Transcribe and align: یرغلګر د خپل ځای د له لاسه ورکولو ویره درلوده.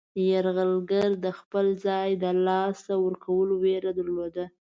یرغلګر 0.29 1.09
د 1.25 1.27
خپل 1.39 1.65
ځای 1.85 2.09
د 2.21 2.25
له 2.33 2.35
لاسه 2.47 2.93
ورکولو 3.05 3.53
ویره 3.63 3.91
درلوده. 3.97 4.45